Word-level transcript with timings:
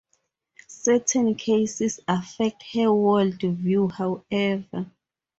Certain 0.67 1.35
cases 1.35 1.99
affect 2.07 2.63
her 2.73 2.87
worldview, 2.89 3.91
however. 3.91 4.87